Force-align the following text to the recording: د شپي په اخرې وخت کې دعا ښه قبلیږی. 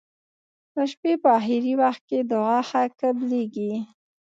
د 0.73 0.75
شپي 0.91 1.13
په 1.23 1.29
اخرې 1.39 1.73
وخت 1.81 2.01
کې 2.09 2.19
دعا 2.31 2.59
ښه 2.69 2.83
قبلیږی. 2.99 3.73